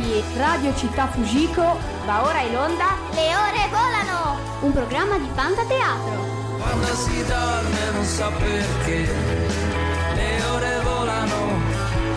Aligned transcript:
di 0.00 0.22
Radio 0.36 0.74
Città 0.76 1.06
Fujiko 1.08 1.78
va 2.04 2.24
ora 2.24 2.40
in 2.40 2.56
onda 2.56 2.96
Le 3.12 3.34
ore 3.36 3.68
volano! 3.70 4.38
un 4.60 4.72
programma 4.72 5.16
di 5.18 5.28
Fantateatro. 5.34 6.38
Quando 6.58 6.94
si 6.94 7.24
dorme 7.24 7.90
non 7.92 8.04
so 8.04 8.30
perché 8.38 9.08
le 10.14 10.44
ore 10.50 10.80
volano, 10.82 11.58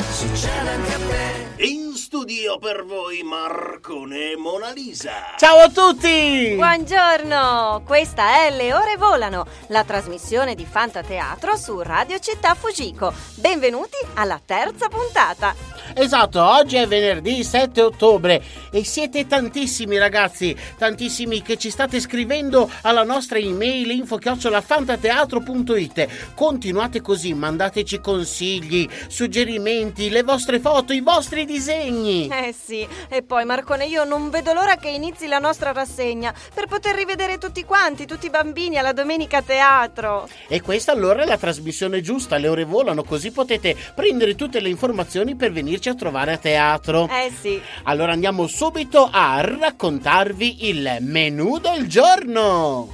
succede 0.10 0.70
anche 0.70 0.94
a 0.94 0.98
te. 0.98 1.64
In 1.64 1.94
studio 1.96 2.58
per 2.58 2.84
voi 2.84 3.24
Marcone 3.24 4.32
e 4.32 4.36
Mona 4.38 4.72
Lisa. 4.72 5.12
Ciao 5.38 5.60
a 5.60 5.70
tutti! 5.70 6.54
Buongiorno, 6.56 7.84
questa 7.86 8.46
è 8.46 8.50
Le 8.52 8.74
Ore 8.74 8.98
Volano, 8.98 9.46
la 9.68 9.86
trasmissione 9.86 10.56
di 10.56 10.66
Fantateatro 10.66 11.56
su 11.56 11.80
Radio 11.82 12.20
Città 12.20 12.56
Fujiko. 12.56 13.14
Benvenuti 13.36 13.98
alla 14.16 14.42
terza 14.44 14.90
puntata. 14.90 15.73
Esatto, 15.94 16.42
oggi 16.42 16.78
è 16.78 16.88
venerdì 16.88 17.44
7 17.44 17.82
ottobre 17.82 18.42
e 18.72 18.84
siete 18.84 19.28
tantissimi 19.28 19.98
ragazzi, 19.98 20.56
tantissimi 20.78 21.42
che 21.42 21.58
ci 21.58 21.70
state 21.70 22.00
scrivendo 22.00 22.70
alla 22.82 23.04
nostra 23.04 23.38
email 23.38 23.92
info-fantateatro.it. 23.92 26.08
Continuate 26.34 27.02
così, 27.02 27.34
mandateci 27.34 28.00
consigli, 28.00 28.88
suggerimenti, 29.08 30.10
le 30.10 30.24
vostre 30.24 30.60
foto, 30.60 30.94
i 30.94 31.02
vostri 31.02 31.46
disegni. 31.46 32.30
Eh 32.30 32.56
sì, 32.58 32.88
e 33.10 33.22
poi 33.22 33.46
Marcone, 33.46 33.86
io 33.86 34.04
non 34.04 34.30
vedo 34.30 34.54
l'ora 34.54 34.78
che 34.78 34.90
inizi 34.90 35.28
la 35.28 35.40
nostra 35.40 35.72
rassegna 35.72 36.34
per 36.54 36.68
poter 36.68 36.96
rivedere 36.96 37.38
tutti 37.38 37.64
quanti, 37.66 38.06
tutti 38.06 38.28
i 38.28 38.30
bambini 38.30 38.78
alla 38.78 38.94
domenica 38.94 39.42
teatro. 39.42 40.28
E 40.48 40.62
questa 40.62 40.92
allora 40.92 41.24
è 41.24 41.26
la 41.26 41.38
trasmissione 41.38 42.02
giusta, 42.02 42.38
le 42.38 42.48
ore 42.48 42.64
volano, 42.64 43.04
così 43.04 43.32
potete 43.32 43.76
prendere 43.94 44.36
tutte 44.36 44.60
le 44.60 44.70
informazioni 44.70 45.36
per 45.36 45.52
venirci 45.74 45.90
a 45.90 45.96
trovare 45.96 46.34
a 46.34 46.38
teatro. 46.38 47.08
Eh 47.08 47.32
sì. 47.40 47.60
Allora 47.84 48.12
andiamo 48.12 48.48
subito 48.48 49.10
a 49.12 49.42
raccontarvi 49.42 50.68
il 50.70 50.98
menù 51.02 51.58
del 51.58 51.88
giorno. 51.88 52.90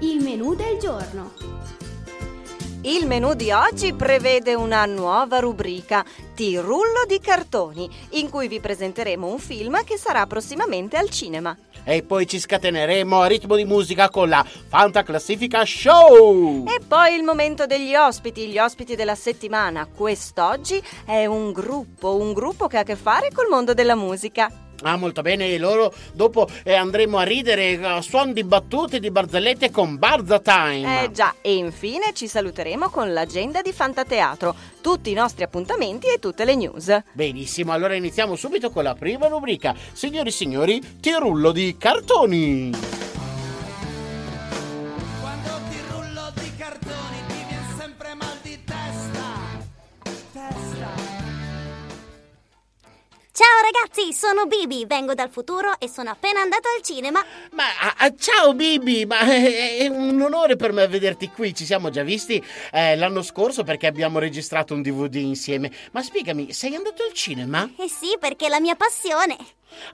Il 0.00 0.22
menù 0.22 0.54
del 0.54 0.78
giorno. 0.78 1.32
Il 2.86 3.04
menù 3.04 3.34
di 3.34 3.50
oggi 3.50 3.94
prevede 3.94 4.54
una 4.54 4.86
nuova 4.86 5.40
rubrica, 5.40 6.04
Ti 6.36 6.56
rullo 6.58 7.04
di 7.08 7.18
cartoni, 7.18 7.90
in 8.10 8.30
cui 8.30 8.46
vi 8.46 8.60
presenteremo 8.60 9.26
un 9.26 9.40
film 9.40 9.82
che 9.82 9.98
sarà 9.98 10.24
prossimamente 10.26 10.96
al 10.96 11.10
cinema. 11.10 11.56
E 11.82 12.04
poi 12.04 12.28
ci 12.28 12.38
scateneremo 12.38 13.20
a 13.20 13.26
ritmo 13.26 13.56
di 13.56 13.64
musica 13.64 14.08
con 14.08 14.28
la 14.28 14.46
Fanta 14.68 15.02
Classifica 15.02 15.64
Show. 15.64 16.64
E 16.68 16.80
poi 16.86 17.16
il 17.16 17.24
momento 17.24 17.66
degli 17.66 17.96
ospiti, 17.96 18.46
gli 18.46 18.58
ospiti 18.58 18.94
della 18.94 19.16
settimana. 19.16 19.88
Quest'oggi 19.92 20.80
è 21.04 21.26
un 21.26 21.50
gruppo, 21.50 22.14
un 22.14 22.32
gruppo 22.32 22.68
che 22.68 22.76
ha 22.76 22.80
a 22.80 22.84
che 22.84 22.94
fare 22.94 23.30
col 23.32 23.48
mondo 23.48 23.74
della 23.74 23.96
musica. 23.96 24.65
Ah, 24.82 24.96
molto 24.96 25.22
bene, 25.22 25.48
e 25.48 25.58
loro 25.58 25.92
dopo 26.12 26.48
eh, 26.64 26.74
andremo 26.74 27.18
a 27.18 27.22
ridere 27.22 27.78
a 27.82 28.00
suon 28.02 28.32
di 28.32 28.44
battute 28.44 28.96
e 28.96 29.00
di 29.00 29.10
barzellette 29.10 29.70
con 29.70 29.96
Barza 29.98 30.38
Time. 30.38 31.04
Eh 31.04 31.10
già, 31.12 31.34
e 31.40 31.54
infine 31.54 32.12
ci 32.14 32.28
saluteremo 32.28 32.88
con 32.90 33.12
l'agenda 33.12 33.62
di 33.62 33.72
Fantateatro, 33.72 34.54
tutti 34.80 35.10
i 35.10 35.14
nostri 35.14 35.44
appuntamenti 35.44 36.08
e 36.08 36.18
tutte 36.18 36.44
le 36.44 36.54
news. 36.54 36.96
Benissimo, 37.12 37.72
allora 37.72 37.94
iniziamo 37.94 38.36
subito 38.36 38.70
con 38.70 38.84
la 38.84 38.94
prima 38.94 39.28
rubrica. 39.28 39.74
Signori 39.92 40.28
e 40.28 40.32
signori, 40.32 40.80
ti 41.00 41.12
rullo 41.12 41.52
di 41.52 41.76
cartoni. 41.78 42.95
Ragazzi, 53.66 54.12
sono 54.12 54.46
Bibi, 54.46 54.84
vengo 54.86 55.14
dal 55.14 55.28
futuro 55.28 55.72
e 55.78 55.88
sono 55.88 56.10
appena 56.10 56.40
andato 56.40 56.68
al 56.74 56.82
cinema. 56.82 57.24
Ma 57.52 57.64
ah, 57.80 57.94
ah, 57.98 58.14
ciao 58.16 58.54
Bibi, 58.54 59.06
ma 59.06 59.20
è, 59.20 59.78
è 59.78 59.86
un 59.88 60.20
onore 60.20 60.56
per 60.56 60.72
me 60.72 60.86
vederti 60.86 61.30
qui. 61.30 61.54
Ci 61.54 61.64
siamo 61.64 61.90
già 61.90 62.02
visti 62.02 62.42
eh, 62.72 62.96
l'anno 62.96 63.22
scorso 63.22 63.64
perché 63.64 63.86
abbiamo 63.86 64.18
registrato 64.18 64.74
un 64.74 64.82
DVD 64.82 65.16
insieme. 65.16 65.72
Ma 65.92 66.02
spiegami, 66.02 66.52
sei 66.52 66.74
andato 66.76 67.02
al 67.02 67.12
cinema? 67.12 67.68
Eh 67.76 67.88
sì, 67.88 68.16
perché 68.20 68.46
è 68.46 68.48
la 68.48 68.60
mia 68.60 68.76
passione. 68.76 69.36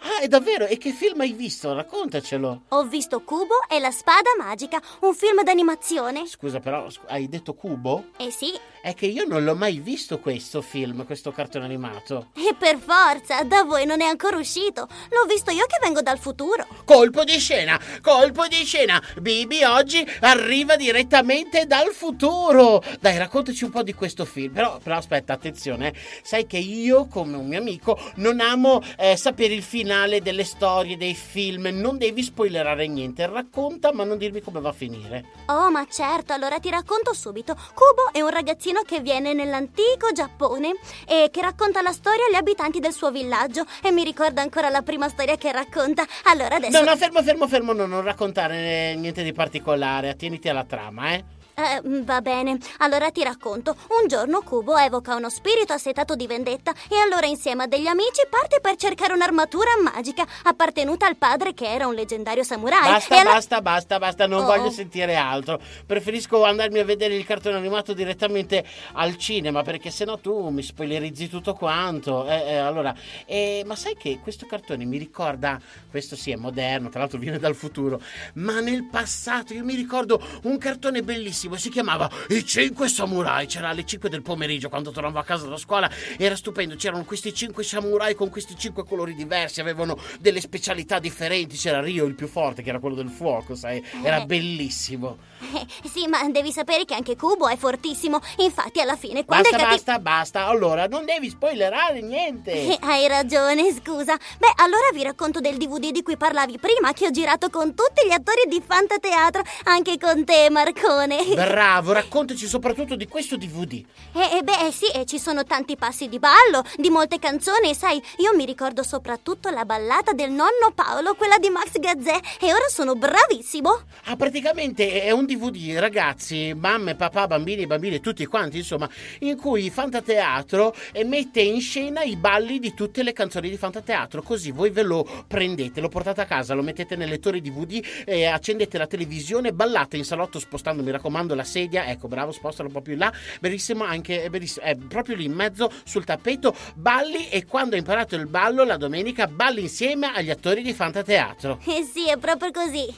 Ah, 0.03 0.21
è 0.23 0.29
davvero? 0.29 0.67
E 0.67 0.79
che 0.79 0.93
film 0.93 1.21
hai 1.21 1.33
visto? 1.33 1.73
Raccontacelo. 1.75 2.63
Ho 2.69 2.85
visto 2.85 3.21
Cubo 3.23 3.55
e 3.69 3.79
la 3.79 3.91
spada 3.91 4.31
magica, 4.39 4.81
un 5.01 5.15
film 5.15 5.43
d'animazione. 5.43 6.27
Scusa, 6.27 6.61
però 6.61 6.87
hai 7.09 7.29
detto 7.29 7.55
Cubo? 7.55 8.07
Eh 8.19 8.31
sì, 8.31 8.53
È 8.83 8.95
che 8.95 9.07
io 9.07 9.25
non 9.25 9.45
l'ho 9.45 9.55
mai 9.55 9.79
visto 9.79 10.19
questo 10.19 10.61
film, 10.61 11.05
questo 11.07 11.31
cartone 11.31 11.65
animato. 11.65 12.31
e 12.35 12.55
per 12.59 12.79
forza, 12.79 13.43
da 13.45 13.63
voi 13.63 13.87
non 13.87 14.01
è 14.01 14.07
ancora 14.07 14.37
uscito. 14.37 14.89
L'ho 15.11 15.25
visto 15.27 15.51
io 15.53 15.67
che 15.67 15.79
vengo 15.81 16.03
dal 16.03 16.19
futuro. 16.19 16.67
Colpo 16.85 17.23
di 17.25 17.39
scena, 17.39 17.81
colpo 18.01 18.47
di 18.49 18.65
scena. 18.65 19.01
Bibi 19.21 19.63
oggi 19.63 20.05
arriva 20.21 20.75
direttamente 20.77 21.67
dal 21.67 21.93
futuro. 21.93 22.83
Dai, 23.01 23.19
raccontaci 23.19 23.65
un 23.65 23.71
po' 23.71 23.83
di 23.85 23.95
questo 23.95 24.25
film. 24.25 24.53
Però, 24.53 24.79
però 24.83 24.97
aspetta, 24.97 25.33
attenzione. 25.33 25.89
eh. 25.89 25.95
Sai 26.23 26.47
che 26.47 26.59
io, 26.59 27.07
come 27.07 27.37
un 27.37 27.47
mio 27.47 27.59
amico, 27.59 27.97
non 28.17 28.41
amo 28.41 28.83
eh, 28.99 29.17
sapere 29.17 29.55
il 29.55 29.63
finale 29.73 30.21
delle 30.21 30.45
storie, 30.45 30.99
dei 30.99 31.15
film. 31.15 31.71
Non 31.73 31.97
devi 31.97 32.23
spoilerare 32.23 32.87
niente. 32.89 33.27
Racconta, 33.27 33.91
ma 33.95 34.05
non 34.05 34.19
dirmi 34.19 34.43
come 34.43 34.61
va 34.61 34.69
a 34.69 34.73
finire. 34.75 35.25
Oh, 35.47 35.71
ma 35.71 35.87
certo, 35.91 36.35
allora 36.35 36.59
ti 36.59 36.69
racconto 36.69 37.15
subito. 37.15 37.55
Cubo 37.55 38.13
è 38.13 38.21
un 38.21 38.29
ragazzino 38.29 38.83
che 38.83 39.01
viene 39.01 39.33
nell'antico 39.33 40.13
Giappone 40.13 40.75
e 41.09 41.31
che 41.33 41.41
racconta 41.41 41.81
la 41.81 41.93
storia 41.93 42.27
agli 42.27 42.35
abitanti 42.35 42.81
del 42.81 42.93
suo 42.93 43.11
villaggio. 43.11 43.65
E 43.83 43.91
mi 43.93 44.05
ricorda 44.05 44.43
ancora 44.43 44.69
la 44.69 44.83
prima 44.83 45.09
storia 45.09 45.37
che 45.37 45.51
racconta. 45.53 46.05
Allora 46.25 46.57
adesso. 46.57 46.79
No, 46.79 46.91
no, 46.91 46.95
fermo, 46.95 47.23
fermo, 47.23 47.49
fermo. 47.49 47.73
No, 47.73 47.87
non 47.87 48.03
raccontare 48.03 48.91
eh, 48.91 48.95
niente 48.97 49.23
di 49.23 49.33
particolare. 49.33 50.11
Attieniti 50.11 50.51
alla 50.51 50.65
trama, 50.65 51.15
eh. 51.15 51.25
Eh, 51.55 51.81
va 52.03 52.23
bene, 52.23 52.57
allora 52.79 53.11
ti 53.11 53.23
racconto. 53.23 53.77
Un 54.01 54.09
giorno 54.09 54.41
Kubo 54.41 54.77
evoca 54.79 55.15
uno 55.15 55.29
spirito 55.29 55.75
assetato 55.75 56.15
di 56.17 56.27
vendetta 56.27 56.73
e 56.89 56.97
allora 56.97 57.27
insieme 57.27 57.65
a 57.65 57.67
degli 57.67 57.87
amici 57.87 58.23
parte 58.31 58.59
per 58.61 58.77
cercare 58.77 59.13
un'armatura 59.13 59.71
magica 59.83 60.27
appartenuta 60.45 61.07
al 61.07 61.17
padre 61.17 61.53
che 61.53 61.71
era 61.71 61.87
un 61.87 61.93
leggendario 61.95 62.43
samurai. 62.43 62.91
Basta, 62.91 63.21
allo- 63.21 63.31
basta, 63.33 63.61
basta, 63.61 63.99
basta, 63.99 64.27
non 64.27 64.43
Oh. 64.43 64.47
voglio 64.47 64.71
sentire 64.71 65.15
altro. 65.17 65.61
Preferisco 65.87 66.43
andarmi 66.43 66.79
a 66.79 66.85
vedere 66.85 67.15
il 67.17 67.25
cartone 67.27 67.57
animato 67.57 67.93
direttamente 67.93 68.65
al 68.95 69.17
cinema 69.19 69.63
perché 69.63 69.91
sennò 69.91 70.19
tu 70.19 70.49
mi 70.49 70.63
spoilerizzi 70.63 71.29
tutto 71.29 71.53
quanto. 71.53 72.27
Eh, 72.29 72.53
eh, 72.53 72.57
allora, 72.57 72.95
eh, 73.27 73.63
ma 73.67 73.77
sai 73.77 73.95
che 73.97 74.21
questo 74.23 74.47
cartone 74.47 74.87
mi 74.87 74.97
ricorda, 74.97 75.61
questo 75.91 76.17
sì 76.17 76.31
è 76.31 76.37
moderno, 76.37 76.89
tra 76.89 77.01
l'altro 77.01 77.19
viene 77.19 77.39
dal 77.39 77.55
futuro, 77.55 78.01
ma 78.35 78.61
nel 78.61 78.85
passato 78.85 79.53
io 79.53 79.65
mi 79.65 79.75
ricordo 79.75 80.19
un 80.45 80.57
cartone 80.57 81.03
bellissimo, 81.03 81.41
si 81.57 81.69
chiamava 81.71 82.09
I 82.29 82.45
Cinque 82.45 82.89
Samurai, 82.89 83.47
c'era 83.47 83.69
alle 83.71 83.85
5 83.85 84.09
del 84.09 84.23
pomeriggio 84.23 84.69
quando 84.69 84.91
tornavo 84.91 85.19
a 85.19 85.25
casa 85.25 85.47
da 85.47 85.57
scuola, 85.57 85.91
era 86.19 86.37
stupendo, 86.37 86.75
c'erano 86.77 87.05
questi 87.05 87.35
cinque 87.35 87.63
samurai 87.65 88.15
con 88.15 88.29
questi 88.31 88.57
cinque 88.57 88.85
colori 88.85 89.15
diversi, 89.15 89.61
avevano 89.61 89.99
delle 90.21 90.41
specialità 90.41 90.99
differenti, 90.99 91.57
c'era 91.57 91.81
Rio 91.81 92.05
il 92.07 92.15
più 92.15 92.27
forte 92.29 92.63
che 92.63 92.69
era 92.71 92.79
quello 92.79 92.95
del 92.97 93.09
fuoco, 93.09 93.55
sai, 93.55 93.83
era 94.03 94.23
Eh. 94.23 94.27
bellissimo. 94.27 95.19
Eh, 95.43 95.67
sì, 95.89 96.07
ma 96.07 96.23
devi 96.31 96.53
sapere 96.53 96.85
che 96.85 96.95
anche 96.95 97.17
Kubo 97.17 97.49
è 97.49 97.57
fortissimo. 97.57 98.21
Infatti, 98.39 98.81
alla 98.81 98.95
fine, 98.97 99.25
quando 99.25 99.49
Basta, 99.51 99.57
è 99.57 99.61
cattivo. 99.69 99.85
basta, 99.85 99.99
basta, 99.99 100.47
allora 100.47 100.87
non 100.87 101.05
devi 101.05 101.29
spoilerare 101.29 102.01
niente. 102.01 102.53
Eh, 102.53 102.79
Hai 102.81 103.09
ragione, 103.09 103.73
scusa. 103.73 104.17
Beh, 104.39 104.53
allora 104.57 104.87
vi 104.93 105.03
racconto 105.03 105.41
del 105.41 105.57
DVD 105.57 105.91
di 105.91 106.03
cui 106.03 106.17
parlavi 106.17 106.59
prima, 106.61 106.93
che 106.93 107.07
ho 107.07 107.11
girato 107.11 107.51
con 107.51 107.75
tutti 107.75 108.07
gli 108.07 108.13
attori 108.13 108.43
di 108.49 108.63
Fantateatro, 108.65 109.43
anche 109.65 109.99
con 109.99 110.25
te, 110.25 110.49
Marcone. 110.49 111.19
Bravo, 111.35 111.93
raccontaci 111.93 112.47
soprattutto 112.47 112.97
di 112.97 113.09
questo 113.09 113.37
DVD. 113.37 113.73
E, 113.73 114.39
e 114.39 114.43
beh, 114.43 114.71
sì, 114.71 114.87
e 114.87 115.07
ci 115.07 115.19
sono 115.19 115.45
tanti 115.45 115.77
passi 115.77 116.09
di 116.09 116.19
ballo, 116.19 116.65
di 116.77 116.91
molte 116.91 117.19
canzoni, 117.19 117.71
e 117.71 117.75
sai, 117.75 118.03
io 118.19 118.35
mi 118.37 118.45
ricordo 118.45 118.83
soprattutto 118.83 119.49
la 119.51 119.65
ballata 119.65 120.13
del 120.13 120.31
nonno 120.31 120.73
Paolo, 120.75 121.15
quella 121.15 121.39
di 121.39 121.49
Max 121.49 121.79
Gazzè, 121.79 122.21
e 122.41 122.53
ora 122.53 122.69
sono 122.69 122.95
bravissimo. 122.95 123.81
Ah, 124.05 124.17
praticamente 124.17 125.03
è 125.03 125.11
un 125.11 125.25
DVD, 125.25 125.79
ragazzi, 125.79 126.53
mamme, 126.55 126.95
papà, 126.95 127.27
bambini, 127.27 127.67
bambine, 127.67 128.01
tutti 128.01 128.27
quanti, 128.27 128.59
insomma, 128.59 128.89
in 129.21 129.37
cui 129.37 129.71
Fantateatro 129.71 130.75
eh, 130.93 131.05
mette 131.05 131.41
in 131.41 131.61
scena 131.61 132.03
i 132.03 132.17
balli 132.17 132.59
di 132.59 132.75
tutte 132.75 133.03
le 133.03 133.13
canzoni 133.13 133.49
di 133.49 133.57
Fantateatro, 133.57 134.23
così 134.23 134.51
voi 134.51 134.71
ve 134.71 134.83
lo 134.83 135.07
prendete, 135.27 135.81
lo 135.81 135.89
portate 135.89 136.21
a 136.21 136.27
casa, 136.27 136.55
lo 136.55 136.63
mettete 136.63 136.97
nel 136.97 137.09
lettore 137.09 137.41
DVD, 137.41 137.81
eh, 138.05 138.27
accendete 138.27 138.79
la 138.79 138.87
televisione, 138.87 139.53
ballate 139.53 139.97
in 139.97 140.05
salotto 140.05 140.39
spostando, 140.39 140.83
mi 140.83 140.91
raccomando, 140.91 141.22
quando 141.23 141.37
la 141.37 141.45
sedia, 141.45 141.87
ecco, 141.87 142.09
bravo, 142.09 142.33
spostala 142.33 142.67
un 142.67 142.75
po' 142.75 142.81
più 142.81 142.95
in 142.95 142.99
là, 142.99 143.13
bellissimo 143.39 143.85
anche, 143.85 144.25
è 144.25 144.29
bellissimo, 144.29 144.67
è 144.67 144.75
proprio 144.75 145.15
lì 145.15 145.27
in 145.27 145.33
mezzo 145.33 145.71
sul 145.85 146.05
tappeto, 146.05 146.53
balli 146.75 147.29
e 147.29 147.47
quando 147.47 147.75
hai 147.75 147.79
imparato 147.79 148.17
il 148.17 148.27
ballo 148.27 148.65
la 148.65 148.77
domenica 148.77 149.29
balli 149.29 149.61
insieme 149.61 150.11
agli 150.13 150.31
attori 150.31 150.63
di 150.63 150.73
Fantateatro. 150.73 151.61
Eh 151.65 151.85
sì, 151.85 152.09
è 152.09 152.17
proprio 152.17 152.51
così. 152.51 152.93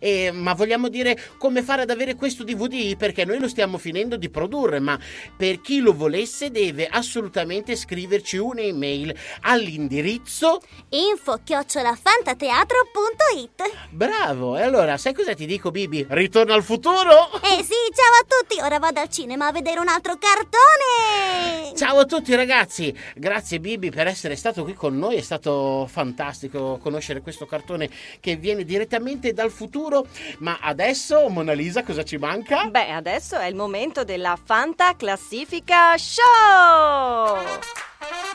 E, 0.00 0.32
ma 0.32 0.54
vogliamo 0.54 0.88
dire 0.88 1.16
come 1.38 1.62
fare 1.62 1.82
ad 1.82 1.90
avere 1.90 2.16
questo 2.16 2.42
DVD? 2.42 2.96
Perché 2.96 3.24
noi 3.24 3.38
lo 3.38 3.46
stiamo 3.46 3.78
finendo 3.78 4.16
di 4.16 4.28
produrre, 4.28 4.80
ma 4.80 4.98
per 5.36 5.60
chi 5.60 5.78
lo 5.78 5.94
volesse 5.94 6.50
deve 6.50 6.88
assolutamente 6.88 7.76
scriverci 7.76 8.38
un'email 8.38 9.14
all'indirizzo. 9.42 10.60
Info 10.90 11.38
chiocciolafantateatro.it 11.44 13.62
Bravo! 13.90 14.56
E 14.56 14.62
allora, 14.62 14.96
sai 14.96 15.14
cosa 15.14 15.32
ti 15.34 15.46
dico, 15.46 15.70
Bibi? 15.70 16.04
Ritorno 16.08 16.54
al 16.54 16.64
futuro! 16.64 17.26
Eh 17.58 17.64
sì, 17.68 17.74
ciao 17.92 18.14
a 18.22 18.24
tutti! 18.26 18.60
Ora 18.62 18.78
vado 18.78 19.00
al 19.00 19.10
cinema 19.10 19.48
a 19.48 19.52
vedere 19.52 19.78
un 19.78 19.88
altro 19.88 20.16
cartone! 20.16 21.76
Ciao 21.76 21.98
a 21.98 22.06
tutti 22.06 22.34
ragazzi, 22.34 22.96
grazie 23.14 23.60
Bibi 23.60 23.90
per 23.90 24.06
essere 24.06 24.36
stato 24.36 24.64
qui 24.64 24.72
con 24.72 24.96
noi, 24.96 25.16
è 25.16 25.20
stato 25.20 25.86
fantastico 25.86 26.78
conoscere 26.78 27.20
questo 27.20 27.44
cartone 27.44 27.90
che 28.20 28.36
viene 28.36 28.64
direttamente 28.64 29.34
dal 29.34 29.50
futuro, 29.50 30.06
ma 30.38 30.58
adesso 30.62 31.28
Mona 31.28 31.52
Lisa 31.52 31.82
cosa 31.82 32.04
ci 32.04 32.16
manca? 32.16 32.64
Beh, 32.64 32.90
adesso 32.90 33.36
è 33.36 33.44
il 33.44 33.54
momento 33.54 34.02
della 34.02 34.38
Fanta 34.42 34.96
Classifica 34.96 35.94
Show! 35.98 37.36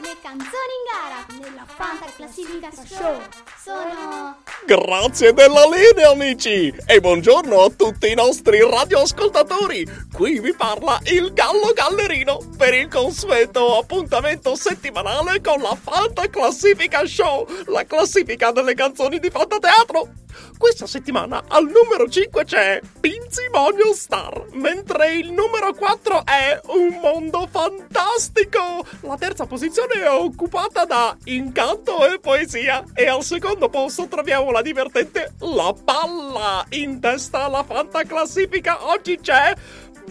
Le 0.02 0.18
canzoni 0.22 0.74
in 0.78 0.86
gara 0.92 1.26
nella 1.40 1.66
Fanta 1.66 2.06
Classifica 2.16 2.70
Show 2.72 3.20
sono 3.58 4.23
Grazie 4.66 5.34
della 5.34 5.66
linea 5.66 6.12
amici 6.12 6.74
e 6.86 7.02
buongiorno 7.02 7.64
a 7.64 7.70
tutti 7.70 8.10
i 8.10 8.14
nostri 8.14 8.62
radioascoltatori. 8.62 9.86
Qui 10.14 10.40
vi 10.40 10.54
parla 10.54 11.02
il 11.08 11.34
Gallo 11.34 11.74
Gallerino 11.74 12.40
per 12.58 12.74
il 12.74 12.88
consueto 12.88 13.78
appuntamento 13.78 14.56
settimanale 14.56 15.42
con 15.42 15.62
la 15.62 15.76
Fanta 15.76 16.30
Classifica 16.30 17.06
Show, 17.06 17.46
la 17.66 17.84
classifica 17.86 18.52
delle 18.52 18.74
canzoni 18.74 19.20
di 19.20 19.30
Fantateatro. 19.30 20.23
Questa 20.58 20.88
settimana 20.88 21.44
al 21.48 21.64
numero 21.64 22.10
5 22.10 22.44
c'è 22.46 22.80
Pinzimonio 23.00 23.94
Star, 23.94 24.46
mentre 24.54 25.16
il 25.16 25.32
numero 25.32 25.74
4 25.74 26.26
è 26.26 26.60
Un 26.68 27.00
mondo 27.02 27.48
fantastico. 27.50 28.86
La 29.02 29.18
terza 29.18 29.46
posizione 29.46 30.02
è 30.02 30.10
occupata 30.10 30.86
da 30.86 31.16
Incanto 31.26 32.06
e 32.06 32.20
Poesia 32.20 32.84
e 32.94 33.08
al 33.08 33.24
secondo 33.24 33.70
posto 33.70 34.08
troviamo 34.08 34.52
la 34.52 34.62
divertente 34.62 35.34
La 35.40 35.74
Palla. 35.84 36.66
In 36.70 37.00
testa 37.00 37.46
alla 37.46 37.64
Fanta 37.64 38.04
Classifica 38.04 38.88
oggi 38.88 39.20
c'è 39.20 39.54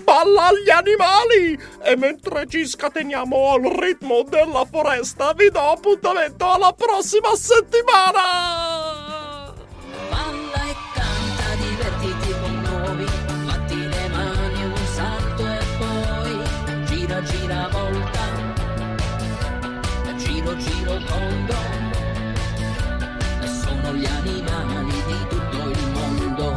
Balla 0.04 0.46
agli 0.46 0.70
animali! 0.70 1.58
E 1.82 1.96
mentre 1.96 2.46
ci 2.46 2.66
scateniamo 2.66 3.52
al 3.52 3.62
ritmo 3.62 4.22
della 4.22 4.64
foresta, 4.64 5.32
vi 5.34 5.50
do 5.50 5.60
appuntamento 5.60 6.50
alla 6.50 6.72
prossima 6.72 7.34
settimana! 7.34 9.11
Giro, 20.42 20.56
giro, 20.56 20.98
tondo. 21.04 21.56
Sono 23.44 23.94
gli 23.94 24.04
animali 24.04 25.02
di 25.06 25.26
tutto 25.28 25.70
il 25.70 25.90
mondo. 25.92 26.56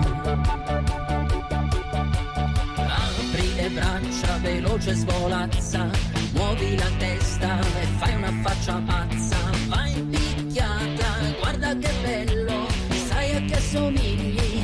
Apri 2.75 3.55
le 3.55 3.69
braccia, 3.69 4.37
veloce 4.41 4.93
svolazza, 4.93 5.89
muovi 6.33 6.77
la 6.77 6.89
testa 6.97 7.59
e 7.59 7.85
fai 7.97 8.15
una 8.15 8.33
faccia 8.43 8.81
pazza. 8.85 9.37
Vai 9.67 9.93
picchiata, 9.93 11.17
guarda 11.39 11.77
che 11.77 11.91
bello, 12.01 12.67
sai 13.07 13.35
a 13.35 13.41
che 13.41 13.59
somigli 13.59 14.63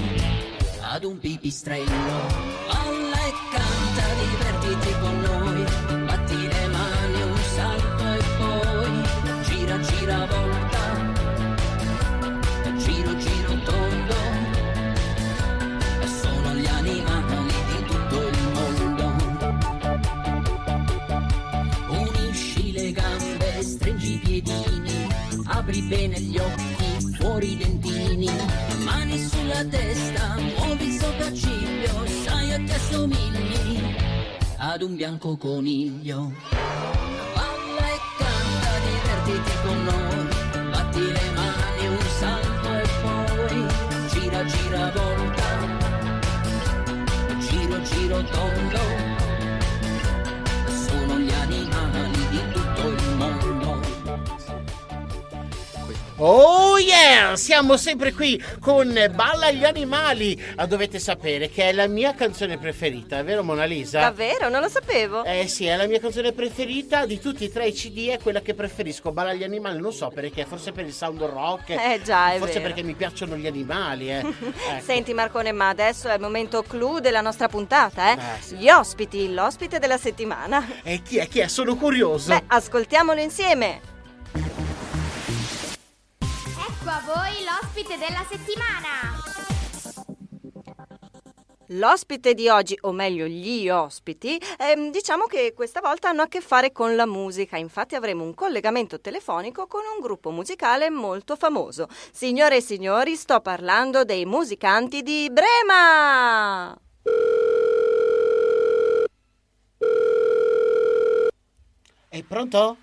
ad 0.81 1.03
un 1.03 1.19
pipistrello. 1.19 3.00
Bianco 35.01 35.35
coniglio. 35.35 36.31
Balla 37.33 37.85
e 37.89 37.99
canta, 38.19 38.71
divertiti 38.85 39.51
con 39.63 39.83
noi, 39.83 40.69
batti 40.69 40.99
le 40.99 41.31
mani, 41.33 41.87
un 41.87 42.05
salto 42.19 42.69
e 42.69 42.87
poi 43.01 43.65
gira, 44.11 44.45
gira, 44.45 44.91
volta, 44.93 45.49
giro, 47.39 47.81
giro, 47.81 48.23
tondo. 48.25 48.80
Oh 56.23 56.77
yeah! 56.77 57.35
Siamo 57.35 57.77
sempre 57.77 58.13
qui 58.13 58.39
con 58.59 58.93
Balla 59.11 59.47
agli 59.47 59.63
animali. 59.63 60.39
Ah, 60.57 60.67
dovete 60.67 60.99
sapere 60.99 61.49
che 61.49 61.69
è 61.69 61.71
la 61.71 61.87
mia 61.87 62.13
canzone 62.13 62.59
preferita, 62.59 63.17
è 63.17 63.23
vero 63.23 63.41
Mona 63.43 63.63
Lisa? 63.63 64.01
Davvero? 64.01 64.47
Non 64.47 64.61
lo 64.61 64.69
sapevo. 64.69 65.23
Eh 65.23 65.47
sì, 65.47 65.65
è 65.65 65.75
la 65.75 65.87
mia 65.87 65.99
canzone 65.99 66.31
preferita 66.31 67.07
di 67.07 67.19
tutti 67.19 67.45
e 67.45 67.51
tre 67.51 67.69
i 67.69 67.73
CD, 67.73 68.09
è 68.09 68.19
quella 68.19 68.41
che 68.41 68.53
preferisco. 68.53 69.11
Balla 69.11 69.31
agli 69.31 69.43
animali, 69.43 69.79
non 69.79 69.91
so 69.91 70.11
perché, 70.13 70.45
forse 70.45 70.71
per 70.71 70.85
il 70.85 70.93
sound 70.93 71.23
rock. 71.23 71.69
Eh 71.71 72.01
già, 72.03 72.33
è 72.33 72.37
Forse 72.37 72.59
vero. 72.59 72.65
perché 72.65 72.83
mi 72.83 72.93
piacciono 72.93 73.35
gli 73.35 73.47
animali, 73.47 74.11
eh. 74.11 74.19
Ecco. 74.71 74.83
Senti 74.83 75.15
Marcone, 75.15 75.51
ma 75.51 75.69
adesso 75.69 76.07
è 76.07 76.13
il 76.13 76.21
momento 76.21 76.61
clou 76.61 76.99
della 76.99 77.21
nostra 77.21 77.47
puntata, 77.47 78.11
eh? 78.11 78.13
Eh, 78.13 78.41
sì. 78.41 78.55
Gli 78.57 78.69
ospiti, 78.69 79.33
l'ospite 79.33 79.79
della 79.79 79.97
settimana. 79.97 80.67
E 80.83 81.01
chi 81.01 81.17
è? 81.17 81.27
Chi 81.27 81.39
è? 81.39 81.47
Sono 81.47 81.75
curioso. 81.75 82.29
Beh, 82.29 82.43
ascoltiamolo 82.45 83.19
insieme. 83.19 83.89
Ecco 86.81 86.89
a 86.89 87.01
voi 87.05 87.43
l'ospite 87.43 87.95
della 87.95 88.25
settimana. 88.27 88.89
L'ospite 91.67 92.33
di 92.33 92.49
oggi, 92.49 92.75
o 92.81 92.91
meglio 92.91 93.27
gli 93.27 93.69
ospiti, 93.69 94.41
ehm, 94.57 94.89
diciamo 94.89 95.25
che 95.25 95.53
questa 95.55 95.79
volta 95.79 96.09
hanno 96.09 96.23
a 96.23 96.27
che 96.27 96.41
fare 96.41 96.71
con 96.71 96.95
la 96.95 97.05
musica. 97.05 97.55
Infatti 97.57 97.93
avremo 97.93 98.23
un 98.23 98.33
collegamento 98.33 98.99
telefonico 98.99 99.67
con 99.67 99.81
un 99.95 100.01
gruppo 100.01 100.31
musicale 100.31 100.89
molto 100.89 101.35
famoso. 101.35 101.87
Signore 102.11 102.55
e 102.55 102.61
signori, 102.61 103.15
sto 103.15 103.41
parlando 103.41 104.03
dei 104.03 104.25
musicanti 104.25 105.03
di 105.03 105.29
Brema! 105.31 106.75
È 112.09 112.23
pronto? 112.23 112.77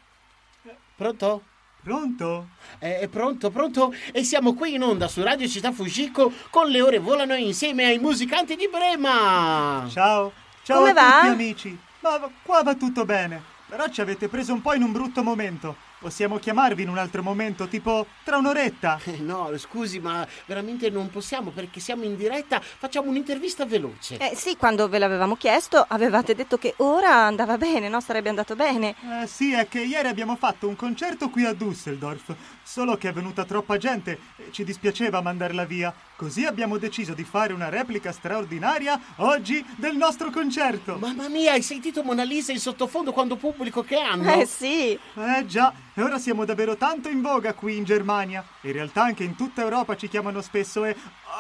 Pronto? 0.94 1.47
Pronto? 1.82 2.49
Eh, 2.80 2.99
È 3.00 3.08
pronto, 3.08 3.50
pronto? 3.50 3.94
E 4.12 4.25
siamo 4.25 4.54
qui 4.54 4.75
in 4.75 4.82
onda 4.82 5.08
su 5.08 5.23
Radio 5.23 5.47
Città 5.49 5.73
Fujiko 5.73 6.32
con 6.50 6.68
Le 6.68 6.82
Ore 6.82 6.99
Volano 6.99 7.35
insieme 7.35 7.85
ai 7.85 7.99
musicanti 7.99 8.56
di 8.56 8.68
Brema. 8.70 9.87
Ciao. 9.90 10.32
Ciao 10.62 10.78
Come 10.78 10.90
a 10.90 10.94
va? 10.94 11.11
tutti 11.20 11.32
amici. 11.32 11.78
Ma 12.00 12.30
qua 12.42 12.62
va 12.62 12.75
tutto 12.75 13.04
bene. 13.04 13.42
Però 13.68 13.87
ci 13.88 14.00
avete 14.00 14.28
preso 14.28 14.52
un 14.52 14.61
po' 14.61 14.75
in 14.75 14.82
un 14.82 14.92
brutto 14.92 15.23
momento. 15.23 15.76
Possiamo 16.00 16.38
chiamarvi 16.38 16.82
in 16.82 16.88
un 16.88 16.98
altro 16.98 17.22
momento, 17.24 17.66
tipo 17.66 18.06
tra 18.22 18.36
un'oretta. 18.36 19.00
Eh, 19.04 19.16
No, 19.18 19.50
scusi, 19.58 19.98
ma 19.98 20.26
veramente 20.46 20.88
non 20.90 21.10
possiamo 21.10 21.50
perché 21.50 21.80
siamo 21.80 22.04
in 22.04 22.16
diretta. 22.16 22.60
Facciamo 22.60 23.10
un'intervista 23.10 23.66
veloce. 23.66 24.16
Eh 24.18 24.36
sì, 24.36 24.56
quando 24.56 24.88
ve 24.88 24.98
l'avevamo 24.98 25.34
chiesto 25.36 25.84
avevate 25.86 26.34
detto 26.36 26.56
che 26.56 26.74
ora 26.78 27.14
andava 27.26 27.58
bene, 27.58 27.88
no? 27.88 28.00
Sarebbe 28.00 28.28
andato 28.28 28.54
bene. 28.54 28.94
Eh, 29.22 29.26
sì, 29.26 29.52
è 29.52 29.66
che 29.66 29.80
ieri 29.80 30.06
abbiamo 30.08 30.36
fatto 30.36 30.68
un 30.68 30.76
concerto 30.76 31.30
qui 31.30 31.44
a 31.44 31.52
Düsseldorf. 31.52 32.34
Solo 32.62 32.96
che 32.96 33.08
è 33.08 33.12
venuta 33.12 33.44
troppa 33.44 33.76
gente 33.76 34.18
e 34.36 34.52
ci 34.52 34.62
dispiaceva 34.62 35.20
mandarla 35.20 35.64
via. 35.64 35.92
Così 36.16 36.44
abbiamo 36.44 36.78
deciso 36.78 37.12
di 37.14 37.24
fare 37.24 37.52
una 37.52 37.68
replica 37.70 38.12
straordinaria 38.12 39.00
oggi 39.16 39.64
del 39.76 39.96
nostro 39.96 40.30
concerto. 40.30 40.96
Mamma 40.98 41.28
mia, 41.28 41.52
hai 41.52 41.62
sentito 41.62 42.02
Mona 42.02 42.22
Lisa 42.22 42.52
in 42.52 42.60
sottofondo 42.60 43.12
quando 43.12 43.36
pubblico 43.36 43.82
che 43.82 43.98
hanno? 43.98 44.32
Eh 44.34 44.46
sì. 44.46 44.98
Eh 45.14 45.46
già, 45.46 45.72
e 45.98 46.02
ora 46.02 46.18
siamo 46.18 46.44
davvero 46.44 46.76
tanto 46.76 47.08
in 47.08 47.20
voga 47.20 47.54
qui 47.54 47.76
in 47.76 47.82
Germania. 47.82 48.44
In 48.60 48.72
realtà 48.72 49.02
anche 49.02 49.24
in 49.24 49.34
tutta 49.34 49.62
Europa 49.62 49.96
ci 49.96 50.06
chiamano 50.06 50.40
spesso 50.42 50.84
e... 50.84 50.94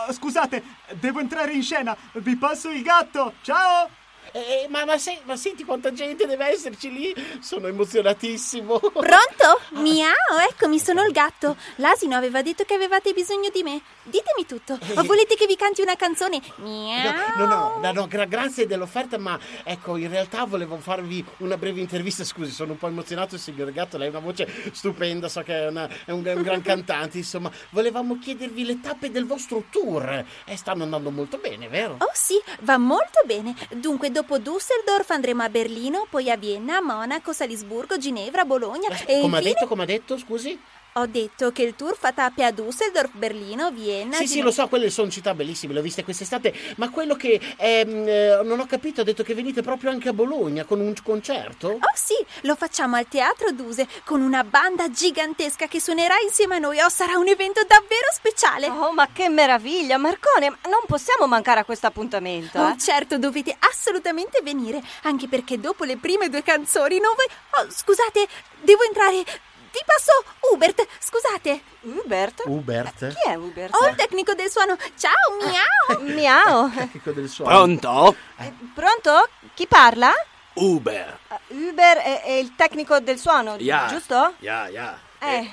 Ah, 0.04 0.12
scusate, 0.12 0.64
devo 0.98 1.20
entrare 1.20 1.52
in 1.52 1.62
scena. 1.62 1.96
Vi 2.14 2.34
passo 2.34 2.68
il 2.68 2.82
gatto. 2.82 3.34
Ciao! 3.42 3.97
Eh, 4.32 4.66
ma, 4.68 4.84
ma, 4.84 4.98
se- 4.98 5.20
ma 5.24 5.36
senti 5.36 5.64
quanta 5.64 5.92
gente 5.92 6.26
deve 6.26 6.46
esserci 6.46 6.92
lì? 6.92 7.14
Sono 7.40 7.66
emozionatissimo. 7.68 8.78
Pronto? 8.78 9.60
Miau, 9.80 10.12
eccomi, 10.48 10.78
sono 10.78 11.02
il 11.04 11.12
gatto. 11.12 11.56
L'asino 11.76 12.16
aveva 12.16 12.42
detto 12.42 12.64
che 12.64 12.74
avevate 12.74 13.12
bisogno 13.12 13.48
di 13.50 13.62
me. 13.62 13.80
Ditemi 14.02 14.46
tutto. 14.46 14.78
O 14.94 15.02
volete 15.04 15.34
che 15.34 15.46
vi 15.46 15.56
canti 15.56 15.82
una 15.82 15.96
canzone? 15.96 16.40
Miau. 16.56 17.12
No, 17.36 17.46
no, 17.46 17.78
no, 17.80 17.92
no, 17.92 18.06
gra- 18.06 18.24
grazie 18.24 18.66
dell'offerta, 18.66 19.18
ma 19.18 19.38
ecco, 19.64 19.96
in 19.96 20.08
realtà 20.08 20.44
volevo 20.44 20.78
farvi 20.78 21.24
una 21.38 21.56
breve 21.56 21.80
intervista. 21.80 22.24
Scusi, 22.24 22.50
sono 22.50 22.72
un 22.72 22.78
po' 22.78 22.86
emozionato, 22.88 23.34
il 23.34 23.40
signor 23.40 23.70
Gatto. 23.72 23.96
Lei 23.98 24.08
ha 24.08 24.10
una 24.10 24.20
voce 24.20 24.48
stupenda, 24.72 25.28
so 25.28 25.42
che 25.42 25.64
è, 25.64 25.68
una- 25.68 25.88
è 26.04 26.10
un, 26.10 26.24
è 26.24 26.32
un 26.32 26.42
gran 26.42 26.62
cantante. 26.62 27.18
Insomma, 27.18 27.50
volevamo 27.70 28.18
chiedervi 28.18 28.64
le 28.64 28.80
tappe 28.80 29.10
del 29.10 29.26
vostro 29.26 29.64
tour. 29.70 30.24
E 30.44 30.56
stanno 30.56 30.84
andando 30.84 31.10
molto 31.10 31.38
bene, 31.38 31.68
vero? 31.68 31.96
Oh 31.98 32.10
sì, 32.14 32.40
va 32.60 32.78
molto 32.78 33.20
bene. 33.24 33.54
Dunque, 33.70 34.10
dopo 34.18 34.38
Düsseldorf 34.38 35.10
andremo 35.10 35.44
a 35.44 35.48
Berlino, 35.48 36.08
poi 36.10 36.28
a 36.28 36.36
Vienna, 36.36 36.82
Monaco, 36.82 37.32
Salisburgo, 37.32 37.98
Ginevra, 37.98 38.44
Bologna 38.44 38.88
e 39.06 39.20
come 39.20 39.36
ha 39.36 39.38
infine... 39.38 39.42
detto, 39.42 39.66
come 39.68 39.82
ha 39.84 39.86
detto, 39.86 40.18
scusi? 40.18 40.58
Ho 40.98 41.06
detto 41.06 41.52
che 41.52 41.62
il 41.62 41.76
tour 41.76 41.96
fa 41.96 42.10
tappe 42.10 42.42
a 42.42 42.50
Düsseldorf, 42.50 43.10
Berlino, 43.12 43.70
Vienna... 43.70 44.16
Sì, 44.16 44.22
sì, 44.22 44.28
Ginevra- 44.34 44.48
lo 44.48 44.54
so, 44.54 44.68
quelle 44.68 44.90
sono 44.90 45.08
città 45.10 45.32
bellissime, 45.32 45.72
le 45.72 45.78
ho 45.78 45.82
viste 45.82 46.02
quest'estate, 46.02 46.52
ma 46.76 46.90
quello 46.90 47.14
che 47.14 47.40
ehm, 47.56 48.08
eh, 48.08 48.40
non 48.42 48.58
ho 48.58 48.66
capito, 48.66 49.02
ha 49.02 49.04
detto 49.04 49.22
che 49.22 49.32
venite 49.32 49.62
proprio 49.62 49.90
anche 49.90 50.08
a 50.08 50.12
Bologna 50.12 50.64
con 50.64 50.80
un 50.80 50.92
concerto? 51.00 51.68
Oh 51.68 51.92
sì, 51.94 52.14
lo 52.40 52.56
facciamo 52.56 52.96
al 52.96 53.06
Teatro 53.06 53.52
Duse 53.52 53.86
con 54.04 54.22
una 54.22 54.42
banda 54.42 54.90
gigantesca 54.90 55.68
che 55.68 55.80
suonerà 55.80 56.14
insieme 56.20 56.56
a 56.56 56.58
noi. 56.58 56.80
Oh, 56.80 56.88
sarà 56.88 57.16
un 57.16 57.28
evento 57.28 57.60
davvero 57.64 58.08
speciale. 58.12 58.68
Oh, 58.68 58.92
ma 58.92 59.08
che 59.12 59.28
meraviglia, 59.28 59.98
Marcone! 59.98 60.50
ma 60.50 60.58
Non 60.64 60.80
possiamo 60.88 61.28
mancare 61.28 61.60
a 61.60 61.64
questo 61.64 61.86
appuntamento. 61.86 62.58
Oh, 62.58 62.70
eh. 62.70 62.78
certo, 62.78 63.18
dovete 63.18 63.56
assolutamente 63.56 64.40
venire, 64.42 64.82
anche 65.02 65.28
perché 65.28 65.60
dopo 65.60 65.84
le 65.84 65.96
prime 65.96 66.28
due 66.28 66.42
canzoni 66.42 66.98
non 66.98 67.12
voi... 67.14 67.26
Oh, 67.62 67.70
scusate, 67.70 68.26
devo 68.62 68.82
entrare... 68.82 69.46
Vi 69.78 69.84
passo 69.86 70.24
Hubert, 70.52 70.84
scusate. 70.98 71.60
Hubert? 71.82 72.42
Hubert? 72.46 73.14
Chi 73.14 73.28
è 73.30 73.36
Hubert? 73.36 73.72
Ho 73.74 73.86
il 73.86 73.94
tecnico 73.94 74.34
del 74.34 74.50
suono. 74.50 74.76
Ciao, 74.96 75.12
miau. 75.46 76.02
Miau. 76.14 76.68
Tecnico 76.72 77.12
del 77.12 77.28
suono. 77.28 77.50
Pronto? 77.78 78.16
Eh, 78.38 78.52
Pronto? 78.74 79.28
Chi 79.54 79.68
parla? 79.68 80.12
Uber. 80.54 81.18
Uh, 81.28 81.68
Uber 81.68 81.96
è, 81.98 82.22
è 82.22 82.30
il 82.32 82.56
tecnico 82.56 82.98
del 82.98 83.18
suono, 83.18 83.54
Ja. 83.60 83.86
giusto? 83.88 84.34
Ja, 84.38 84.66
ja. 84.66 84.98
Eh, 85.20 85.52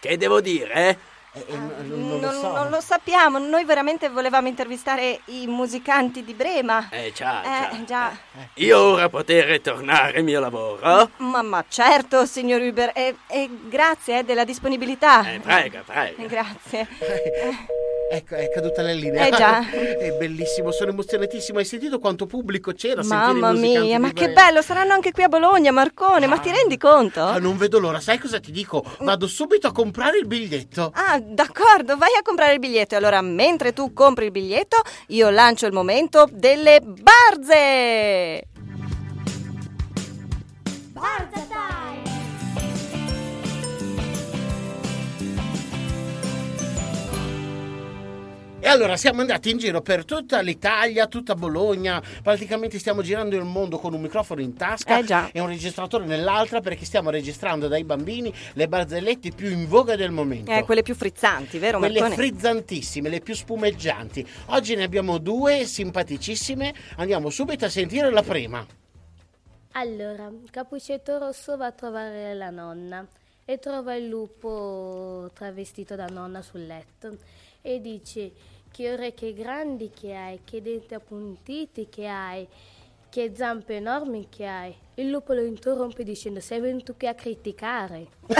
Che 0.00 0.16
devo 0.16 0.40
dire? 0.40 0.98
Eh, 1.34 1.46
eh, 1.48 1.56
non, 1.56 2.20
lo 2.20 2.30
so. 2.30 2.52
non 2.52 2.68
lo 2.68 2.80
sappiamo, 2.80 3.38
noi 3.38 3.64
veramente 3.64 4.10
volevamo 4.10 4.48
intervistare 4.48 5.20
i 5.26 5.46
musicanti 5.46 6.22
di 6.24 6.34
Brema. 6.34 6.88
Eh 6.90 7.10
già, 7.14 7.40
già. 7.42 7.70
Eh, 7.70 7.84
già. 7.84 8.16
Io 8.54 8.78
ora 8.78 9.08
poter 9.08 9.58
tornare 9.62 10.18
al 10.18 10.24
mio 10.24 10.40
lavoro? 10.40 11.10
Ma, 11.16 11.40
ma 11.40 11.64
certo, 11.66 12.26
signor 12.26 12.60
Uber, 12.60 12.90
e, 12.94 13.16
e 13.28 13.48
grazie 13.64 14.18
eh, 14.18 14.24
della 14.24 14.44
disponibilità. 14.44 15.26
Eh, 15.26 15.40
prego, 15.40 15.78
prego. 15.86 16.26
Grazie. 16.26 16.86
Ecco, 18.14 18.34
è 18.34 18.50
caduta 18.50 18.82
la 18.82 18.92
linea. 18.92 19.26
Eh, 19.26 19.30
già. 19.30 19.66
è 19.72 20.12
bellissimo, 20.18 20.70
sono 20.70 20.90
emozionatissimo. 20.90 21.58
Hai 21.58 21.64
sentito 21.64 21.98
quanto 21.98 22.26
pubblico 22.26 22.72
c'era? 22.72 23.02
Mamma 23.02 23.52
mia, 23.52 23.98
ma 23.98 24.12
che 24.12 24.30
bello, 24.30 24.60
saranno 24.60 24.92
anche 24.92 25.12
qui 25.12 25.22
a 25.22 25.28
Bologna, 25.28 25.72
Marcone, 25.72 26.26
ma 26.26 26.36
ti 26.36 26.50
rendi 26.50 26.76
conto? 26.76 27.22
Ah, 27.22 27.38
non 27.38 27.56
vedo 27.56 27.78
l'ora, 27.78 28.00
sai 28.00 28.18
cosa 28.18 28.38
ti 28.38 28.52
dico? 28.52 28.84
Vado 29.00 29.26
subito 29.26 29.66
a 29.66 29.72
comprare 29.72 30.18
il 30.18 30.26
biglietto. 30.26 30.92
Ah, 30.94 31.18
d'accordo, 31.20 31.96
vai 31.96 32.10
a 32.18 32.22
comprare 32.22 32.52
il 32.52 32.58
biglietto. 32.58 32.94
E 32.94 32.98
allora, 32.98 33.22
mentre 33.22 33.72
tu 33.72 33.94
compri 33.94 34.26
il 34.26 34.30
biglietto, 34.30 34.82
io 35.08 35.30
lancio 35.30 35.64
il 35.64 35.72
momento 35.72 36.28
delle 36.30 36.80
barze. 36.82 38.51
Allora 48.72 48.96
siamo 48.96 49.20
andati 49.20 49.50
in 49.50 49.58
giro 49.58 49.82
per 49.82 50.06
tutta 50.06 50.40
l'Italia, 50.40 51.06
tutta 51.06 51.34
Bologna, 51.34 52.02
praticamente 52.22 52.78
stiamo 52.78 53.02
girando 53.02 53.36
il 53.36 53.44
mondo 53.44 53.78
con 53.78 53.92
un 53.92 54.00
microfono 54.00 54.40
in 54.40 54.54
tasca 54.54 54.98
Eh, 54.98 55.30
e 55.32 55.40
un 55.40 55.48
registratore 55.48 56.06
nell'altra 56.06 56.60
perché 56.60 56.86
stiamo 56.86 57.10
registrando 57.10 57.68
dai 57.68 57.84
bambini 57.84 58.32
le 58.54 58.68
barzellette 58.68 59.32
più 59.32 59.50
in 59.50 59.68
voga 59.68 59.94
del 59.94 60.10
momento. 60.10 60.50
Eh, 60.50 60.64
quelle 60.64 60.82
più 60.82 60.94
frizzanti, 60.94 61.58
vero 61.58 61.78
Quelle 61.78 62.00
Marcone? 62.00 62.28
frizzantissime, 62.28 63.10
le 63.10 63.20
più 63.20 63.34
spumeggianti. 63.34 64.26
Oggi 64.46 64.74
ne 64.74 64.84
abbiamo 64.84 65.18
due 65.18 65.66
simpaticissime. 65.66 66.72
Andiamo 66.96 67.28
subito 67.28 67.66
a 67.66 67.68
sentire 67.68 68.10
la 68.10 68.22
prima. 68.22 68.66
Allora, 69.72 70.30
Capuccetto 70.50 71.18
Rosso 71.18 71.56
va 71.58 71.66
a 71.66 71.72
trovare 71.72 72.34
la 72.34 72.50
nonna 72.50 73.06
e 73.44 73.58
trova 73.58 73.94
il 73.94 74.06
lupo 74.06 75.30
travestito 75.34 75.94
da 75.94 76.06
nonna 76.06 76.40
sul 76.40 76.66
letto 76.66 77.16
e 77.60 77.80
dice 77.80 78.32
che 78.72 78.92
orecchie 78.92 79.34
grandi 79.34 79.90
che 79.90 80.16
hai, 80.16 80.40
che 80.42 80.62
denti 80.62 80.94
appuntiti 80.94 81.88
che 81.88 82.08
hai, 82.08 82.48
che 83.08 83.32
zampe 83.36 83.76
enormi 83.76 84.26
che 84.30 84.46
hai. 84.46 84.74
Il 84.94 85.10
lupo 85.10 85.34
lo 85.34 85.42
interrompe 85.42 86.02
dicendo 86.02 86.40
sei 86.40 86.60
venuto 86.60 86.94
qui 86.94 87.06
a 87.06 87.14
criticare. 87.14 88.06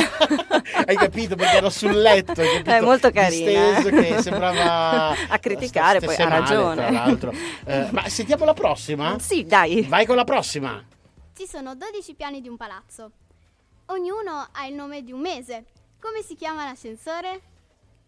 Hai 0.85 0.97
capito 0.97 1.37
perché 1.37 1.57
ero 1.59 1.71
sul 1.71 1.93
letto? 1.93 2.41
È 2.41 2.81
molto 2.81 3.11
carina, 3.11 3.81
Disteso 3.81 3.89
eh. 3.89 4.03
che 4.03 4.23
sembrava 4.23 5.15
A 5.29 5.39
criticare, 5.39 6.01
poi 6.01 6.17
ha 6.17 6.29
male, 6.29 6.41
ragione. 6.41 6.75
Tra 6.75 6.91
l'altro. 6.91 7.33
Eh, 7.65 7.89
ma 7.91 8.09
sentiamo 8.09 8.45
la 8.45 8.55
prossima? 8.55 9.19
Sì, 9.19 9.45
dai. 9.45 9.83
Vai 9.83 10.07
con 10.07 10.17
la 10.17 10.25
prossima. 10.25 10.83
Ci 11.35 11.47
sono 11.47 11.75
12 11.75 12.15
piani 12.15 12.41
di 12.41 12.49
un 12.49 12.57
palazzo. 12.57 13.11
Ognuno 13.87 14.49
ha 14.53 14.67
il 14.67 14.75
nome 14.75 15.03
di 15.03 15.13
un 15.13 15.21
mese. 15.21 15.65
Come 16.01 16.23
si 16.23 16.35
chiama 16.35 16.65
l'ascensore? 16.65 17.41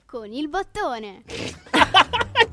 Con 0.07 0.33
il 0.33 0.49
bottone. 0.49 1.23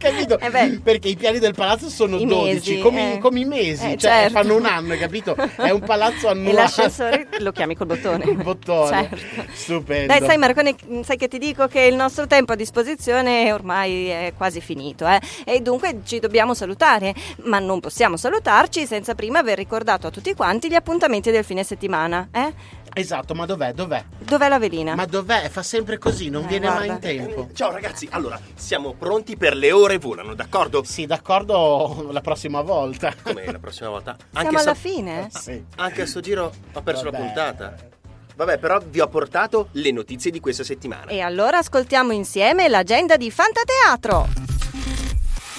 Capito? 0.01 0.39
Eh. 0.39 0.79
Perché 0.83 1.09
i 1.09 1.15
piani 1.15 1.39
del 1.39 1.53
palazzo 1.53 1.89
sono 1.89 2.17
I 2.17 2.25
12, 2.25 2.53
mesi, 2.53 2.79
come, 2.79 3.13
eh. 3.15 3.17
come 3.19 3.39
i 3.39 3.45
mesi, 3.45 3.85
Eh, 3.91 3.97
cioè 3.97 4.11
certo. 4.11 4.31
fanno 4.33 4.55
un 4.55 4.65
anno, 4.65 4.93
hai 4.93 4.99
capito? 4.99 5.35
È 5.35 5.69
un 5.69 5.81
palazzo 5.81 6.27
E 6.29 6.31
annuale. 6.31 6.53
l'ascensore 6.53 7.27
lo 7.39 7.51
chiami 7.51 7.75
col 7.75 7.87
bottone. 7.87 8.23
Il 8.25 8.35
bottone. 8.43 9.09
Certo. 9.09 9.43
Stupendo. 9.53 10.07
Dai, 10.07 10.25
sai 10.25 10.37
Marcone, 10.37 10.75
sai 11.03 11.17
che 11.17 11.27
ti 11.27 11.37
dico 11.37 11.67
che 11.67 11.81
il 11.81 11.95
nostro 11.95 12.25
tempo 12.27 12.53
a 12.53 12.55
disposizione 12.55 13.51
ormai 13.51 14.07
è 14.07 14.33
quasi 14.35 14.59
finito, 14.61 15.07
eh? 15.07 15.19
E 15.45 15.61
dunque 15.61 15.99
ci 16.03 16.19
dobbiamo 16.19 16.53
salutare, 16.53 17.13
ma 17.43 17.59
non 17.59 17.79
possiamo 17.79 18.17
salutarci 18.17 18.85
senza 18.85 19.13
prima 19.15 19.39
aver 19.39 19.57
ricordato 19.57 20.07
a 20.07 20.09
tutti 20.09 20.33
quanti 20.33 20.69
gli 20.69 20.75
appuntamenti 20.75 21.29
del 21.31 21.43
fine 21.43 21.63
settimana, 21.63 22.29
eh? 22.31 22.53
Esatto, 22.93 23.33
ma 23.33 23.45
dov'è? 23.45 23.71
Dov'è? 23.73 24.03
Dov'è 24.19 24.49
la 24.49 24.59
velina? 24.59 24.95
Ma 24.95 25.05
dov'è? 25.05 25.47
Fa 25.49 25.63
sempre 25.63 25.97
così, 25.97 26.29
non 26.29 26.43
Eh, 26.43 26.47
viene 26.47 26.67
mai 26.67 26.87
guarda. 26.87 27.09
in 27.09 27.17
tempo. 27.17 27.47
Ciao 27.53 27.71
ragazzi, 27.71 28.07
allora, 28.11 28.37
siamo 28.55 28.93
pronti 28.93 29.37
per 29.37 29.55
le 29.55 29.71
ore 29.71 29.97
volano, 29.97 30.33
d'accordo? 30.33 30.83
Sì, 30.83 31.05
d'accordo 31.05 32.07
la 32.11 32.21
prossima 32.21 32.61
volta. 32.61 33.13
Come 33.23 33.49
la 33.49 33.59
prossima 33.59 33.89
volta? 33.89 34.17
Siamo 34.31 34.59
alla 34.59 34.73
fine? 34.73 35.29
Sì. 35.31 35.63
Anche 35.77 36.01
a 36.01 36.05
sto 36.05 36.19
giro 36.19 36.51
ho 36.73 36.81
perso 36.81 37.03
Vabbè. 37.05 37.17
la 37.17 37.23
puntata. 37.23 37.75
Vabbè, 38.35 38.57
però 38.57 38.79
vi 38.85 38.99
ho 38.99 39.07
portato 39.07 39.69
le 39.73 39.91
notizie 39.91 40.31
di 40.31 40.39
questa 40.39 40.63
settimana. 40.63 41.05
E 41.11 41.21
allora 41.21 41.59
ascoltiamo 41.59 42.11
insieme 42.11 42.67
l'agenda 42.67 43.15
di 43.15 43.29
Fantateatro. 43.31 44.27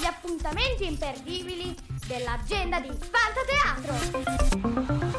Gli 0.00 0.04
appuntamenti 0.04 0.86
imperdibili 0.86 1.74
dell'agenda 2.06 2.80
di 2.80 2.90
Fantateatro. 3.10 5.11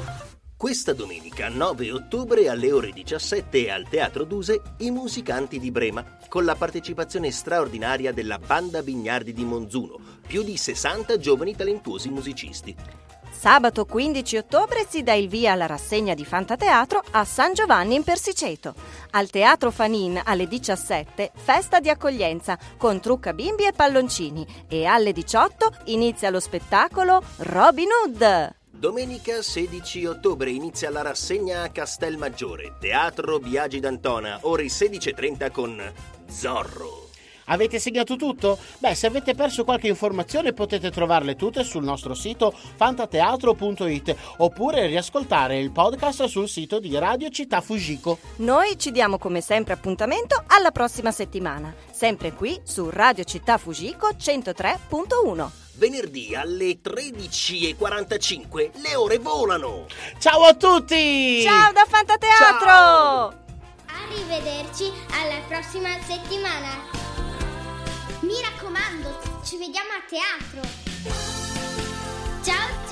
Questa 0.63 0.93
domenica 0.93 1.50
9 1.50 1.91
ottobre 1.91 2.48
alle 2.48 2.72
ore 2.72 2.91
17 2.91 3.70
al 3.70 3.86
Teatro 3.89 4.24
Duse 4.24 4.62
i 4.77 4.91
musicanti 4.91 5.60
di 5.60 5.72
Brema 5.72 6.17
con 6.29 6.46
la 6.46 6.55
partecipazione 6.55 7.32
straordinaria 7.32 8.13
della 8.13 8.38
Banda 8.38 8.82
Bignardi 8.82 9.34
di 9.34 9.43
Monzuno, 9.43 10.00
più 10.25 10.41
di 10.41 10.55
60 10.55 11.17
giovani 11.17 11.53
talentuosi 11.53 12.08
musicisti. 12.08 12.74
Sabato 13.29 13.84
15 13.84 14.38
ottobre 14.38 14.86
si 14.88 15.03
dà 15.03 15.12
il 15.12 15.27
via 15.27 15.51
alla 15.51 15.65
rassegna 15.65 16.13
di 16.13 16.24
Fantateatro 16.24 17.03
a 17.12 17.25
San 17.25 17.53
Giovanni 17.53 17.96
in 17.96 18.03
Persiceto. 18.05 18.74
Al 19.12 19.29
Teatro 19.29 19.70
Fanin 19.70 20.22
alle 20.24 20.48
17 20.48 21.34
festa 21.36 21.82
di 21.82 21.89
accoglienza 21.89 22.58
con 22.77 23.01
trucca 23.01 23.34
bimbi 23.34 23.65
e 23.65 23.74
palloncini 23.74 24.48
e 24.70 24.86
alle 24.86 25.12
18 25.12 25.79
inizia 25.88 26.29
lo 26.29 26.39
spettacolo 26.39 27.22
Robin 27.39 27.89
Hood. 28.05 28.62
Domenica 28.84 29.42
16 29.42 30.04
ottobre 30.08 30.52
inizia 30.52 30.90
la 30.90 31.02
rassegna 31.02 31.62
a 31.62 31.70
Castelmaggiore, 31.70 32.74
Teatro 32.82 33.40
Biagi 33.40 33.80
d'Antona, 33.80 34.40
ore 34.42 34.66
16.30 34.66 35.52
con 35.52 35.94
Zorro. 36.30 37.08
Avete 37.46 37.80
segnato 37.80 38.18
tutto? 38.18 38.58
Beh, 38.80 38.94
se 38.94 39.08
avete 39.08 39.36
perso 39.36 39.63
qualche 39.63 39.88
informazione 39.88 40.52
potete 40.52 40.92
trovarle 40.92 41.38
tutte 41.38 41.63
sul 41.63 41.86
nostro 41.86 42.13
sito 42.13 42.52
fantateatro.it 42.52 44.16
oppure 44.40 44.88
riascoltare 44.88 45.60
il 45.60 45.72
podcast 45.72 46.25
sul 46.25 46.50
sito 46.50 46.82
di 46.82 46.94
Radio 46.98 47.30
Città 47.30 47.62
Fujiko. 47.62 48.18
Noi 48.40 48.78
ci 48.78 48.92
diamo 48.92 49.18
come 49.18 49.40
sempre 49.40 49.75
appuntamento 49.75 50.44
alla 50.48 50.72
prossima 50.72 51.12
settimana, 51.12 51.74
sempre 51.90 52.34
qui 52.34 52.60
su 52.66 52.90
Radio 52.90 53.24
Città 53.24 53.58
Fujiko 53.58 54.10
103.1. 54.10 55.62
Venerdì 55.75 56.36
alle 56.36 56.80
13.45 56.84 58.82
le 58.82 58.96
ore 58.96 59.18
volano. 59.18 59.88
Ciao 60.20 60.44
a 60.44 60.53
tutti! 60.53 61.42
Ciao 61.42 61.72
da 61.72 61.86
Fantateatro! 61.88 63.42
Arrivederci 63.88 64.92
alla 65.12 65.39
prossima 65.48 65.89
settimana. 66.06 66.70
Mi 68.20 68.36
raccomando, 68.42 69.42
ci 69.44 69.58
vediamo 69.58 69.89
a 69.94 70.03
teatro. 70.08 70.62
Ciao 72.44 72.83